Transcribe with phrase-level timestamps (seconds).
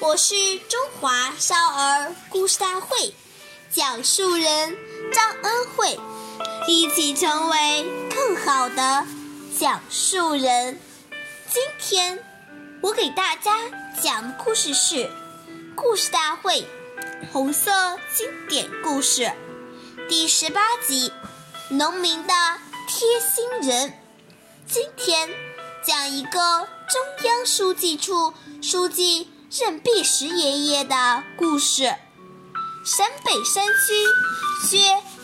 [0.00, 3.14] 我是中华少儿故事大会
[3.70, 4.74] 讲述人
[5.12, 6.00] 张恩惠，
[6.66, 9.06] 一起成为更好的
[9.58, 10.80] 讲述人。
[11.50, 12.18] 今天
[12.80, 13.58] 我给大家
[14.02, 14.94] 讲的故事是
[15.76, 16.62] 《故事大会》
[17.30, 17.70] 红色
[18.14, 19.30] 经典故事
[20.08, 21.12] 第十八集
[21.74, 22.32] 《农民的
[22.88, 23.90] 贴心人》。
[24.66, 25.28] 今天
[25.84, 26.30] 讲一个
[26.88, 29.28] 中央书记处书记。
[29.50, 31.92] 任弼时爷爷的故事。
[32.84, 34.78] 陕北山区缺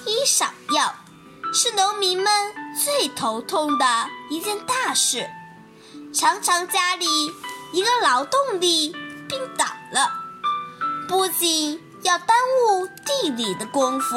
[0.05, 0.97] 医少药，
[1.55, 2.27] 是农民们
[2.85, 3.87] 最头痛的
[4.29, 5.31] 一件大事。
[6.13, 7.07] 常常家里
[7.73, 8.91] 一个劳动力
[9.29, 10.11] 病倒了，
[11.07, 12.37] 不仅要耽
[12.69, 14.17] 误地里的功夫，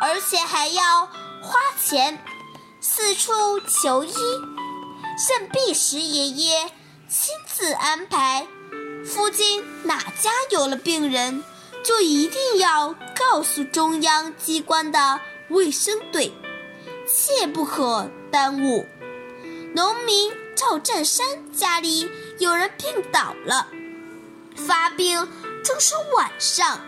[0.00, 1.06] 而且还要
[1.42, 2.24] 花钱
[2.80, 4.14] 四处求医。
[5.28, 6.70] 任弼时爷爷
[7.08, 8.46] 亲自安排。
[9.06, 11.44] 附近哪家有了病人，
[11.82, 16.32] 就一定要告诉中央机关的卫生队，
[17.06, 18.86] 切不可耽误。
[19.74, 23.68] 农民赵占山家里有人病倒了，
[24.56, 25.28] 发病
[25.62, 26.80] 正是晚上，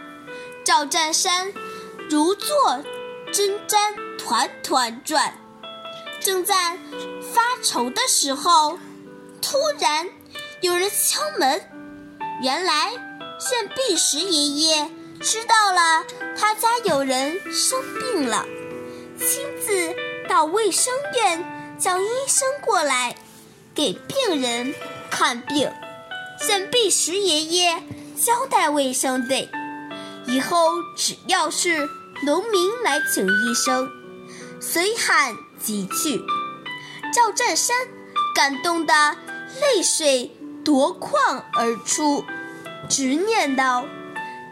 [0.64, 1.52] 赵占山
[2.08, 2.48] 如坐
[3.32, 5.38] 针毡，团团转，
[6.20, 6.78] 正在
[7.34, 8.78] 发愁的时候，
[9.42, 10.08] 突然
[10.62, 11.60] 有人敲门。
[12.42, 12.90] 原来，
[13.38, 14.90] 炫碧石爷爷
[15.22, 16.04] 知道了
[16.36, 18.44] 他家有人生病了，
[19.18, 19.94] 亲自
[20.28, 23.16] 到卫生院叫医生过来
[23.74, 24.74] 给病人
[25.10, 25.72] 看病。
[26.46, 27.82] 任弼时爷爷
[28.22, 29.48] 交代卫生队，
[30.26, 31.88] 以后只要是
[32.26, 33.88] 农民来请医生，
[34.60, 36.20] 随喊即去。
[37.14, 37.74] 赵占山
[38.34, 39.16] 感动的
[39.62, 40.35] 泪水。
[40.66, 42.24] 夺眶而出，
[42.88, 43.86] 直念道：“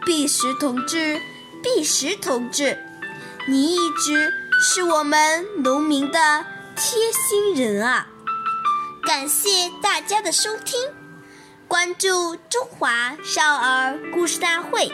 [0.07, 1.19] 弼时同志，
[1.61, 2.79] 弼时同志，
[3.49, 4.31] 你一直
[4.61, 8.07] 是我们农民的贴心人啊！”
[9.05, 10.79] 感谢大家的收听，
[11.67, 14.93] 关注中华少儿故事大会，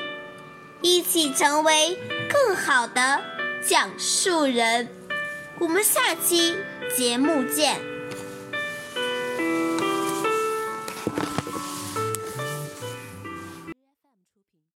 [0.81, 1.99] 一起成为
[2.33, 3.21] 更好的
[3.63, 4.89] 讲述人。
[5.59, 6.57] 我们下期
[6.97, 7.90] 节目见。